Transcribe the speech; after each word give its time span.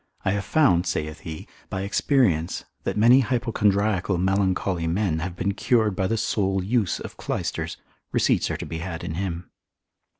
I 0.25 0.31
have 0.31 0.45
found 0.45 0.87
(saith 0.87 1.19
he) 1.19 1.47
by 1.69 1.81
experience, 1.83 2.65
that 2.85 2.97
many 2.97 3.19
hypochondriacal 3.19 4.17
melancholy 4.17 4.87
men 4.87 5.19
have 5.19 5.35
been 5.35 5.53
cured 5.53 5.95
by 5.95 6.07
the 6.07 6.17
sole 6.17 6.63
use 6.63 6.99
of 6.99 7.17
clysters, 7.17 7.77
receipts 8.11 8.49
are 8.49 8.57
to 8.57 8.65
be 8.65 8.79
had 8.79 9.03
in 9.03 9.13
him. 9.13 9.51